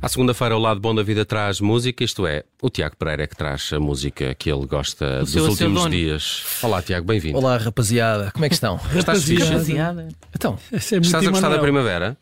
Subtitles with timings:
[0.00, 3.26] À segunda-feira, o lado bom da vida traz música, isto é, o Tiago Pereira é
[3.28, 6.42] que traz a música que ele gosta dos seu- o seu últimos dias.
[6.60, 7.38] Olá, Tiago, bem-vindo.
[7.38, 8.80] Olá, rapaziada, como é que estão?
[8.96, 9.44] Estás fixe?
[9.44, 10.08] Rapaziada.
[10.34, 12.16] Então, é Estás a gostar da primavera?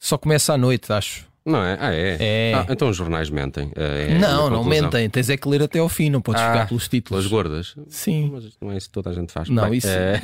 [0.00, 1.24] só começa à noite, acho.
[1.44, 1.76] Não é?
[1.80, 2.16] Ah, é?
[2.20, 2.54] É.
[2.54, 3.72] Ah, então os jornais mentem.
[3.74, 6.52] É, é não, não mentem, tens é que ler até ao fim, não podes Ah,
[6.52, 7.24] ficar pelos títulos.
[7.24, 7.74] Pelas gordas?
[7.88, 9.48] Sim, Mas isto não é isso que toda a gente faz.
[9.48, 10.22] Não, Bem, isso- é,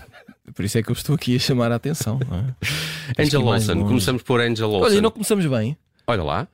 [0.54, 2.20] por isso é que eu estou aqui a chamar a atenção.
[2.28, 3.22] não é?
[3.22, 4.92] Angel Olsen, começamos por Angel Olsen.
[4.92, 5.76] Olha, não começamos bem.
[6.06, 6.48] Olha lá.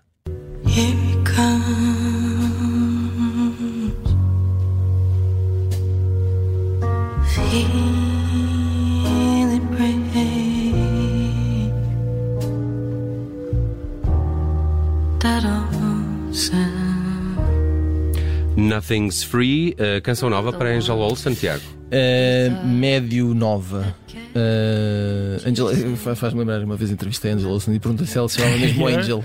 [0.66, 0.94] Here
[1.24, 1.64] comes.
[18.84, 21.62] Nothing's Free, a canção nova para Angel Olsen, Tiago.
[21.86, 23.94] Uh, médio nova.
[24.36, 28.28] Uh, Angela, fa- faz-me lembrar uma vez entrevistei a Angela Olsen e perguntei se ela
[28.28, 29.24] se chamava mesmo Angel.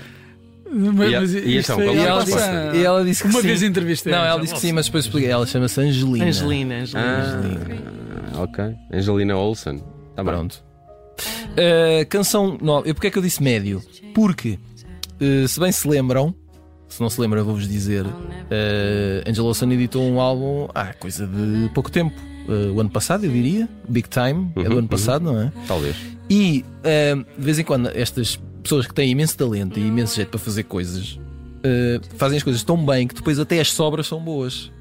[0.72, 2.38] Mas, E mas e então, E é ano ela, disse,
[2.75, 3.48] e ela disse que Uma sim.
[3.48, 4.14] vez entrevistei.
[4.14, 5.30] Não, ela disse que sim, mas depois expliquei.
[5.30, 6.26] Ela chama-se Angelina.
[6.26, 7.78] Angelina, Angelina.
[8.33, 8.64] Ah, ok.
[8.94, 9.83] Angelina Olsen.
[10.16, 10.33] Tá bem.
[10.33, 10.64] Pronto.
[11.52, 12.88] Uh, canção nova.
[12.88, 13.81] E porquê é que eu disse médio?
[14.14, 14.58] Porque,
[15.20, 16.33] uh, se bem se lembram,
[16.90, 18.09] se não se lembram, eu vou-vos dizer, uh,
[19.28, 22.16] Angela Olsen editou um álbum há coisa de pouco tempo.
[22.48, 23.70] Uh, o ano passado, eu diria.
[23.88, 25.52] Big Time, é do Uhum, ano passado, não é?
[25.67, 25.95] Talvez.
[26.30, 30.30] E uh, de vez em quando estas pessoas que têm imenso talento e imenso jeito
[30.30, 34.20] para fazer coisas uh, fazem as coisas tão bem que depois até as sobras são
[34.20, 34.72] boas.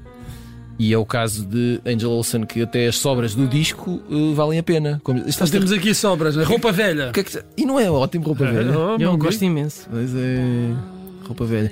[0.79, 4.57] E é o caso de Angela Olsen, que até as sobras do disco uh, valem
[4.59, 4.99] a pena.
[5.03, 6.43] Como, Nós temos aqui sobras, né?
[6.45, 7.11] roupa velha.
[7.11, 8.71] que é que- E não é ótimo roupa velha.
[8.79, 9.87] Oh, Eu meu gosto imenso.
[9.91, 10.39] Mas é.
[11.29, 11.71] Roupa velha.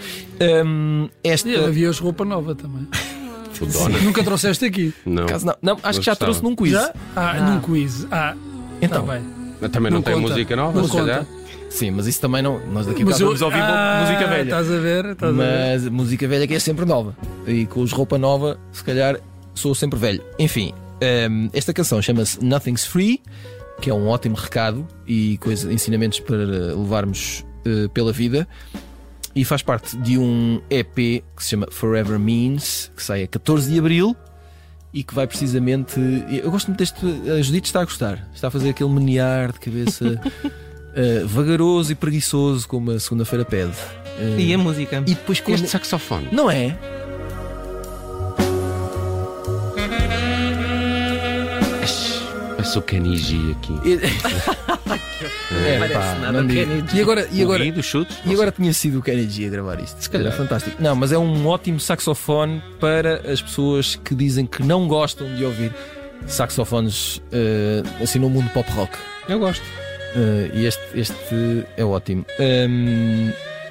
[0.66, 1.50] Hum, esta.
[1.50, 2.88] E havia hoje roupa nova também.
[3.53, 3.97] Fodona.
[4.00, 4.94] Nunca trouxeste aqui.
[5.05, 5.25] Não.
[5.25, 6.31] Caso não, não, acho Mas que já gostava.
[6.31, 6.72] trouxe num quiz.
[6.72, 6.94] Já?
[7.16, 8.05] Ah, num quiz.
[8.11, 8.35] Ah,
[8.81, 9.23] Então, tá bem.
[9.59, 10.30] Mas Também não, Não tem conta.
[10.30, 11.25] música nova, Não se calhar.
[11.25, 11.31] conta.
[11.72, 12.59] sim, mas isso também não.
[12.67, 14.44] Nós daqui a Mas bocado eu- vamos ouvir Ah, música velha.
[14.44, 15.06] Estás a ver?
[15.06, 15.44] Estás a ver?
[15.81, 17.17] Mas música velha que é sempre nova.
[17.47, 19.19] E com os roupa nova, se calhar
[19.56, 20.22] sou sempre velho.
[20.38, 20.72] Enfim,
[21.31, 23.23] hum, esta canção chama-se Nothing's Free,
[23.81, 28.47] que é um ótimo recado e coisa, ensinamentos para levarmos eh, pela vida.
[29.38, 33.72] E faz parte de um EP que se chama Forever Means, que sai a 14
[33.72, 34.16] de Abril
[34.92, 36.00] e que vai precisamente.
[36.44, 37.06] Eu gosto muito deste.
[37.30, 38.28] A Judite está a gostar.
[38.34, 40.20] Está a fazer aquele menear de cabeça
[40.96, 43.74] eh, vagaroso e preguiçoso, como a segunda-feira pede.
[44.18, 44.97] Eh, E a música?
[45.06, 46.30] e depois Com este saxofone.
[46.31, 46.76] Não é?
[52.86, 53.74] Kenny G aqui.
[54.96, 56.68] É, Parece pá, nada não G.
[56.94, 58.18] E agora, e agora, dos chutes?
[58.25, 60.02] e agora tinha sido o Kenny G a gravar isto.
[60.02, 60.28] Se calhar.
[60.28, 60.81] Era fantástico.
[60.81, 65.44] Não, mas é um ótimo saxofone para as pessoas que dizem que não gostam de
[65.44, 65.74] ouvir
[66.26, 68.97] saxofones eh, assim no mundo pop rock.
[69.30, 69.64] Eu gosto.
[70.16, 72.26] Eh, e este, este é ótimo.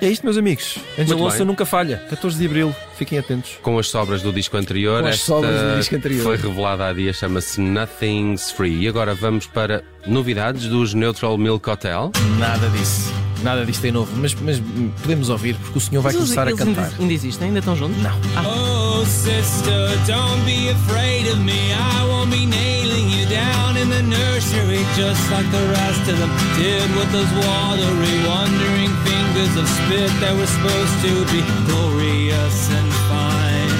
[0.00, 0.78] Hum, é isto, meus amigos.
[0.98, 1.44] Angel bem.
[1.44, 2.02] nunca falha.
[2.08, 2.74] 14 de Abril.
[2.96, 3.58] Fiquem atentos.
[3.62, 6.22] Com as sobras do disco anterior, Com as sobras do disco anterior.
[6.22, 8.82] foi revelada há dias, chama-se Nothing's Free.
[8.84, 12.10] E agora vamos para novidades dos Neutral Milk Hotel.
[12.38, 13.25] Nada disso.
[13.42, 14.10] Nada disto é novo.
[14.16, 14.60] Mas, mas
[15.02, 16.90] podemos ouvir, porque o senhor vai Mas eles- começar a cantar.
[16.98, 17.48] ainda- existem?
[17.48, 18.00] Ainda estão juntos?
[18.02, 18.16] Não.
[18.44, 21.52] Oh, sister, don't be afraid of me.
[21.72, 26.30] I won't be nailing you down in the nursery just like the rest of them
[26.56, 32.90] did with those watery, wandering fingers of spit that were supposed to be glorious and
[33.08, 33.76] fine.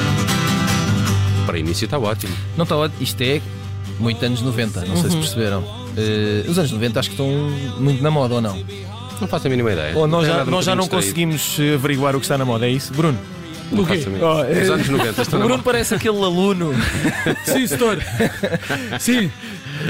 [1.46, 2.34] Para início está ótimo.
[2.56, 3.02] Não está ótimo.
[3.02, 3.40] Isto é
[3.98, 5.64] muito anos 90, não sei se perceberam.
[5.96, 7.28] Eh, os anos 90 acho que estão
[7.80, 8.56] muito na moda ou não?
[9.20, 9.96] Não faço a mínima ideia.
[9.96, 12.92] Ou nós já, nós já não conseguimos averiguar o que está na moda, é isso?
[12.92, 13.18] Bruno?
[13.72, 14.00] Não O quê?
[14.22, 15.62] Oh, é- Os anos 90 estão O na Bruno moda.
[15.64, 16.72] parece aquele aluno
[17.44, 17.98] Sim, setor.
[19.00, 19.30] Sim.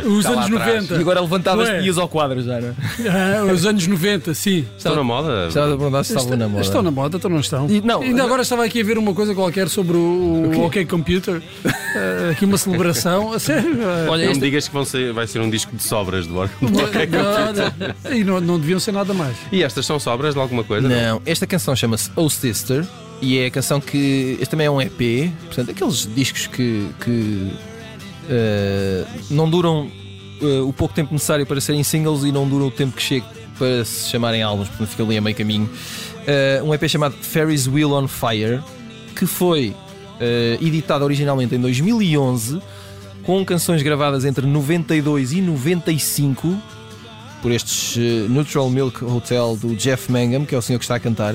[0.05, 0.75] Os Está lá anos atrás.
[0.85, 0.95] 90.
[0.95, 1.81] e agora levantava as Ué.
[1.83, 2.75] pias ao quadro já, não é?
[3.09, 4.65] Ah, os anos 90, sim.
[4.77, 5.47] Estão na moda.
[5.49, 6.63] Estava a perguntar se estavam na moda.
[6.63, 7.67] Estão na moda, então não estão.
[7.71, 10.85] E não, Ainda agora estava aqui a ver uma coisa qualquer sobre o, o OK
[10.87, 11.41] Computer.
[11.65, 13.33] Ah, aqui uma celebração.
[13.33, 13.77] A sério.
[13.83, 16.27] ah, Olha, Não me este- digas que vão ser- vai ser um disco de sobras
[16.27, 16.57] do órgão.
[16.71, 19.37] não, e não, não deviam ser nada mais.
[19.53, 20.89] E estas são sobras de alguma coisa?
[20.89, 22.85] Não, esta canção chama-se Oh Sister
[23.21, 24.37] e é a canção que.
[24.41, 27.51] Este também é um EP, portanto, aqueles discos que, que
[28.29, 29.91] eh, não duram
[30.41, 33.27] eh, o pouco tempo necessário para serem singles e não duram o tempo que chega
[33.59, 35.69] para se chamarem álbuns, portanto, fica ali a meio caminho.
[36.27, 38.61] Eh, um EP chamado Ferris Wheel on Fire
[39.15, 39.75] que foi
[40.63, 42.61] editado originalmente em 2011
[43.23, 46.57] com canções gravadas entre 92 e 95
[47.43, 47.97] por estes
[48.29, 51.35] Neutral Milk Hotel do Jeff Mangum, que é o senhor que está a cantar.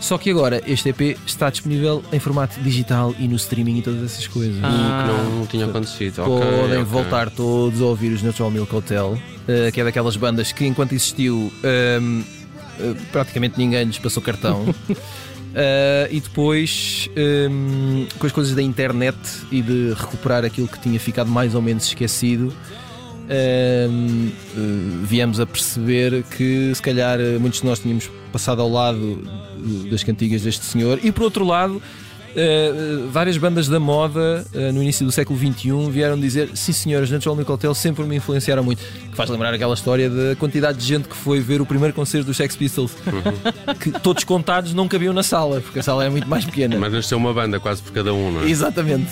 [0.00, 4.02] Só que agora este EP está disponível em formato digital e no streaming e todas
[4.04, 4.56] essas coisas.
[4.56, 6.20] O que não tinha acontecido.
[6.20, 6.84] Ok, Podem ok.
[6.84, 10.92] voltar todos a ouvir os Natural Milk Hotel, eh, que é daquelas bandas que enquanto
[10.92, 12.22] existiu ehm,
[12.78, 14.74] eh, praticamente ninguém lhes passou cartão.
[15.54, 19.16] Eh, e depois, ehm, com as coisas da internet
[19.50, 22.52] e de recuperar aquilo que tinha ficado mais ou menos esquecido,
[23.28, 23.86] eh,
[25.02, 29.22] viemos a perceber que se calhar eh, muitos de nós tínhamos passado ao lado
[29.90, 31.82] das cantigas deste senhor, e por outro lado.
[32.28, 37.10] Uh, várias bandas da moda uh, no início do século XXI vieram dizer: Sim, senhoras,
[37.10, 38.80] Natural Milk Hotel sempre me influenciaram muito.
[38.80, 42.26] Que faz lembrar aquela história da quantidade de gente que foi ver o primeiro concerto
[42.26, 42.92] dos Sex Pistols,
[43.80, 46.78] que todos contados não cabiam na sala, porque a sala era muito mais pequena.
[46.78, 48.50] Mas nasceu uma banda quase por cada um, não é?
[48.50, 49.08] Exatamente.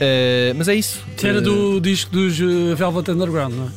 [0.00, 1.02] Uh, mas é isso.
[1.22, 3.68] Era Uh, do disco dos uh, Velvet Underground, não é?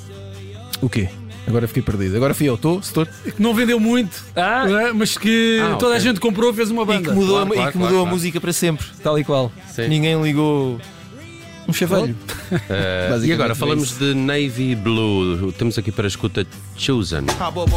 [0.81, 1.09] O quê?
[1.47, 2.15] Agora fiquei perdido.
[2.15, 2.79] Agora fui eu, estou?
[2.79, 3.06] Estou?
[3.06, 4.65] Que não vendeu muito, Ah!
[4.69, 4.94] é?
[4.94, 7.09] mas que Ah, toda a gente comprou, fez uma E banda.
[7.09, 8.15] que mudou, Claro, a, e claro, que claro, mudou a claro.
[8.15, 9.51] música para sempre, tal e qual.
[9.73, 9.88] Sim.
[9.88, 10.79] Ninguém ligou
[11.71, 12.12] um chaveiro.
[12.13, 12.57] Uh,
[13.09, 15.51] Basicamente e agora é falamos de Navy Blue.
[15.53, 16.45] Temos aqui para a escuta
[16.77, 17.25] Chosen.
[17.39, 17.71] Hop up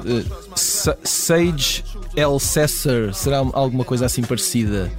[0.56, 1.84] Sa- Sage
[2.16, 4.90] El Cessar, será alguma coisa assim parecida?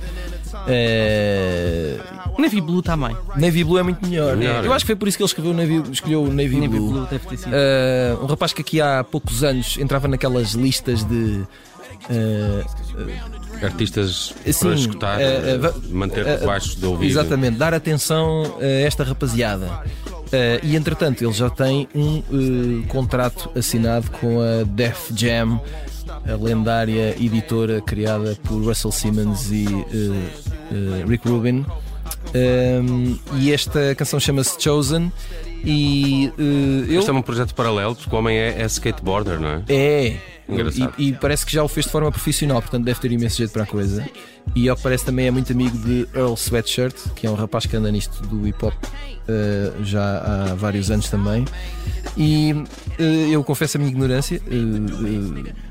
[0.67, 1.97] Eh,
[2.37, 3.15] Navy Blue também.
[3.35, 4.35] Navy Blue é muito melhor.
[4.37, 4.75] Melhor, Eu é.
[4.75, 6.91] acho que foi por isso que ele escreveu o Navy, escolheu o Navy, Navy Blue.
[6.91, 7.51] Blue deve ter sido.
[7.53, 11.43] Eh, um rapaz que aqui há poucos anos entrava naquelas listas de.
[12.09, 12.63] eh,
[13.61, 15.19] Artistas Sim, para escutar,
[15.89, 17.09] manter debaixo do ouvido.
[17.11, 19.81] Exatamente, dar atenção a esta rapaziada.
[20.31, 25.59] Eh, e entretanto, ele já tem um eh, contrato assinado com a Def Jam,
[26.27, 30.30] a lendária editora criada por Russell Simmons e eh,
[30.71, 31.66] eh, Rick Rubin.
[32.33, 35.12] Um, e esta canção chama-se Chosen.
[35.63, 37.00] E eh, eu.
[37.00, 39.63] Este é um projeto paralelo, porque o homem é, é skateboarder, não é?
[39.69, 40.18] É.
[40.48, 40.94] Engraçado.
[40.98, 43.51] E, e parece que já o fez de forma profissional, portanto deve ter imenso jeito
[43.51, 44.07] para a coisa.
[44.56, 47.68] E ao que parece também é muito amigo de Earl Sweatshirt, que é um rapaz
[47.68, 48.74] que anda nisto do hip hop
[49.27, 51.45] eh, já há vários anos também.
[52.18, 52.51] E
[52.98, 54.42] eh, eu confesso a minha ignorância.
[54.48, 55.69] eh,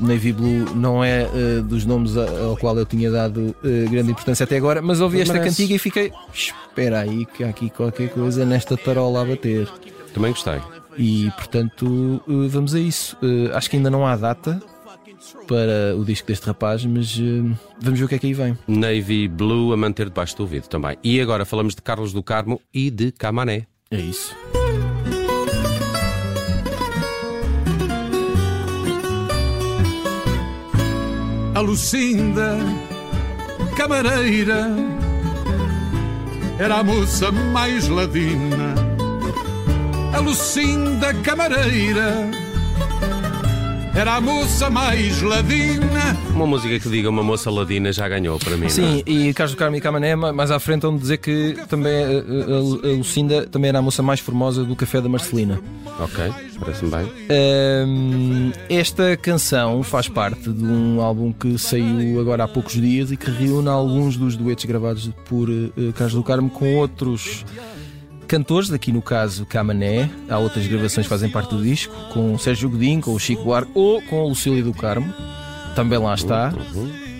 [0.00, 4.10] Navy Blue não é eh, dos nomes a- ao qual eu tinha dado eh, grande
[4.12, 5.56] importância até agora, mas ouvi esta merece.
[5.56, 6.12] cantiga e fiquei.
[6.32, 9.68] Espera aí, que há aqui qualquer coisa nesta tarola a bater.
[10.14, 10.58] Também gostei.
[10.98, 13.16] E portanto, eh, vamos a isso.
[13.54, 14.60] Acho que ainda não há data
[15.46, 18.56] para o disco deste rapaz, mas eh, vamos ver o que é que aí vem.
[18.66, 20.96] Navy Blue a manter debaixo do ouvido também.
[21.04, 23.66] E agora falamos de Carlos do Carmo e de Camané.
[23.90, 24.34] É isso.
[31.60, 32.56] A Lucinda
[33.76, 34.74] Camareira
[36.58, 38.74] era a moça mais ladina.
[40.14, 42.30] A Lucinda Camareira
[44.00, 46.16] era a moça mais ladina.
[46.34, 48.60] Uma música que diga uma moça ladina já ganhou para mim.
[48.60, 48.70] não é?
[48.70, 51.92] Sim, e Carlos do Carmo e Camané, ma- mais à frente, vão dizer que também
[51.92, 55.60] eh, a, a Lucinda também era a moça mais formosa do Café da Marcelina.
[55.98, 57.12] Ok, parece-me bem.
[57.28, 63.18] Ahm, esta canção faz parte de um álbum que saiu agora há poucos dias e
[63.18, 67.44] que reúne alguns dos duetos gravados por eh, Carlos do Carmo com outros
[68.30, 70.08] cantores, aqui no caso Camané.
[70.28, 73.42] Há outras gravações que fazem parte do disco, com o Sérgio Godinho, com o Chico
[73.42, 75.12] Buarque ou com a Lucília do Carmo.
[75.74, 76.54] Também lá está.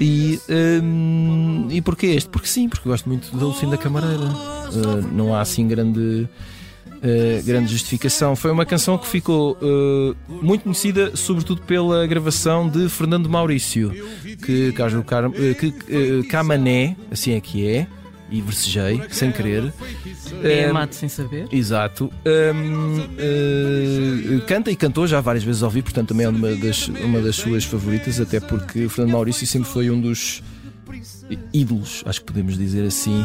[0.00, 0.38] E,
[0.82, 2.30] hum, e porquê este?
[2.30, 4.22] Porque sim, porque gosto muito da Lucinda Camareira.
[4.22, 6.28] Uh, não há assim grande.
[7.02, 8.36] Uh, grande justificação.
[8.36, 13.90] Foi uma canção que ficou uh, muito conhecida, sobretudo pela gravação de Fernando Maurício,
[14.44, 17.86] que, Carmo- uh, que uh, Camané, assim é que é,
[18.30, 19.72] e versejei, sem querer.
[20.42, 21.46] É Um, amado sem saber.
[21.50, 22.10] Exato.
[22.26, 26.88] Hum, eh, canta e cantou já várias vezes ao vivo, portanto também é uma das,
[26.88, 30.42] uma das suas favoritas, até porque o Fernando Maurício sempre foi um dos
[31.52, 33.24] ídolos, acho que podemos dizer assim,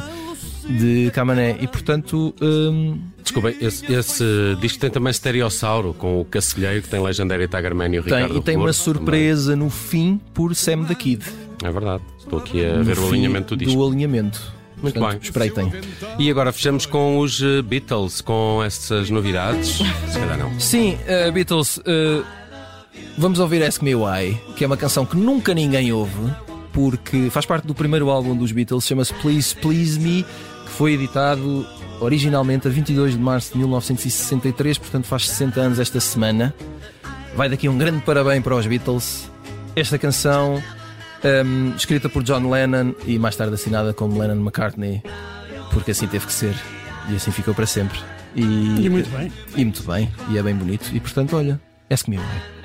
[0.67, 1.57] de Camané.
[1.61, 4.23] E portanto, hum, Desculpem, esse, esse
[4.61, 8.37] disco tem também Stereossauro, com o Cacilheiro, que tem Legendária Tagarman e o tem, Ricardo
[8.37, 11.23] e tem uma surpresa no fim por Sam da Kid.
[11.25, 11.45] também.
[11.63, 12.03] É verdade.
[12.19, 13.83] Estou aqui a No ver o alinhamento do disco.
[13.87, 14.53] alinhamento.
[14.81, 15.19] Muito Portanto, bem.
[15.21, 15.71] Espreitem.
[16.19, 19.77] E agora fechamos com os eh, Beatles, com essas novidades.
[20.11, 20.59] Se calhar não.
[20.59, 21.77] Sim, uh, Beatles.
[21.77, 22.25] uh,
[23.17, 26.31] vamos ouvir Ask Me Why, que é uma canção que nunca ninguém ouve,
[26.73, 31.65] porque faz parte do primeiro álbum dos Beatles, chama-se Please Please Me, que foi editado
[32.01, 36.53] originalmente a 22 de março de 1963, portanto faz 60 anos esta semana.
[37.35, 39.29] Vai daqui um grande parabéns para os Beatles.
[39.75, 40.61] Esta canção,
[41.45, 45.01] hum, escrita por John Lennon e mais tarde assinada como Lennon McCartney,
[45.71, 46.55] porque assim teve que ser
[47.09, 47.99] e assim ficou para sempre.
[48.35, 49.31] E muito bem.
[49.55, 50.91] E muito bem, e é bem bonito.
[50.93, 51.59] E portanto, olha,
[52.07, 52.64] Me Why.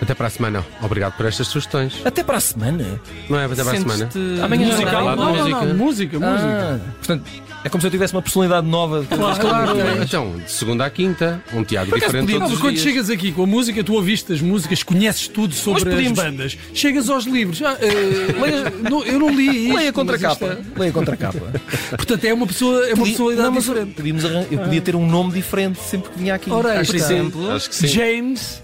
[0.00, 0.64] Até para a semana.
[0.82, 1.94] Obrigado por estas sugestões.
[2.04, 3.00] Até para a semana.
[3.30, 4.08] Não é até para a semana?
[4.44, 5.60] Amanhã de Não, não, música.
[5.64, 6.80] não, música, música.
[6.84, 7.24] Ah, portanto,
[7.64, 9.00] é como se eu tivesse uma personalidade nova.
[9.00, 9.92] de Claro, é.
[9.92, 10.02] aqui.
[10.02, 12.84] Então, de segunda à quinta, um Por acaso diferente podíamos- todos quando dias.
[12.84, 16.58] chegas aqui com a música, tu ouviste as músicas, conheces tudo sobre podíamos- as bandas.
[16.74, 17.62] Chegas aos livros.
[17.62, 19.76] Ah, eh, não, eu não li isto.
[19.76, 20.44] Leia contra capa.
[20.46, 21.40] é- Leia contra capa.
[21.96, 23.94] Portanto, é uma pessoa, é uma Podia- personalidade não, diferente.
[23.94, 26.50] podíamos arran- Eu podia ter um nome diferente sempre que vinha aqui.
[26.50, 27.86] Ora, Por exemplo, Acho que sim.
[27.88, 28.62] James.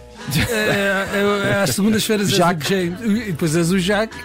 [0.51, 2.69] É, é, é, às segundas-feiras és o Jacques.
[2.69, 3.01] James.
[3.03, 4.19] E depois és o Jacques.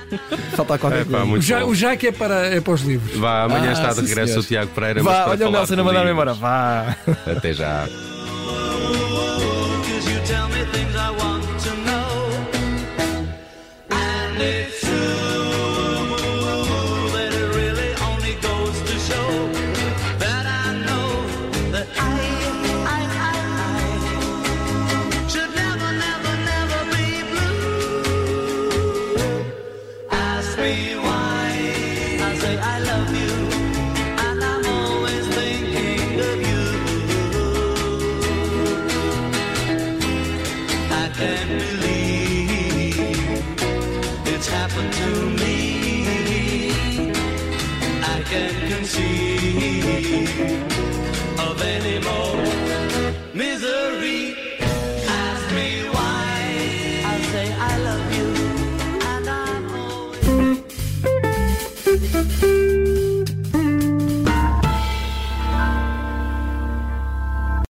[0.56, 1.36] Falta qualquer É pá, coisa.
[1.36, 3.18] O, ja, o Jacques é para, é para os livros.
[3.18, 4.44] Vá, amanhã Ah, está de regresso senhor.
[4.44, 5.04] o Tiago Pereira.
[5.04, 6.34] mas Vá, olha o Nelson a mandar-me embora.
[6.34, 6.96] Vá.
[7.26, 7.88] Até já.
[48.30, 50.28] can conceive
[51.40, 52.47] of any more.